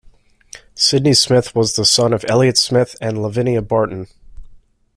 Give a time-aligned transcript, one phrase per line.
[0.73, 4.07] Sidney Smith was the son of Elliot Smith and Lavinia Barton.